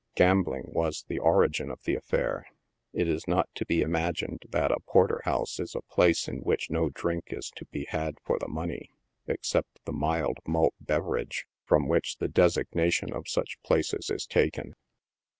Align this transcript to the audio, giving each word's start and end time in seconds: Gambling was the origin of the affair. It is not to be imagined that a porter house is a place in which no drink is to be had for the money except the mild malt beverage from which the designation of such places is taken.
Gambling 0.15 0.71
was 0.73 1.05
the 1.07 1.19
origin 1.19 1.69
of 1.69 1.83
the 1.83 1.93
affair. 1.93 2.47
It 2.91 3.07
is 3.07 3.27
not 3.27 3.49
to 3.53 3.67
be 3.67 3.81
imagined 3.83 4.41
that 4.49 4.71
a 4.71 4.79
porter 4.79 5.21
house 5.25 5.59
is 5.59 5.75
a 5.75 5.83
place 5.93 6.27
in 6.27 6.39
which 6.39 6.71
no 6.71 6.89
drink 6.89 7.25
is 7.27 7.51
to 7.57 7.65
be 7.67 7.85
had 7.85 8.15
for 8.23 8.39
the 8.39 8.47
money 8.47 8.89
except 9.27 9.79
the 9.85 9.93
mild 9.93 10.39
malt 10.43 10.73
beverage 10.81 11.45
from 11.65 11.87
which 11.87 12.17
the 12.17 12.27
designation 12.27 13.13
of 13.13 13.27
such 13.27 13.61
places 13.61 14.09
is 14.09 14.25
taken. 14.25 14.73